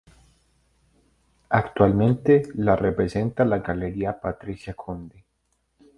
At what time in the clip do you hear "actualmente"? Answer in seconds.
1.49-2.41